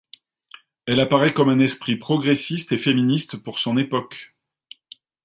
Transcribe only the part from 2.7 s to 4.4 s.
et féministe pour son époque.